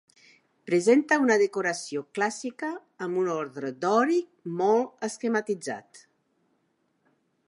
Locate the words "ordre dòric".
3.35-4.33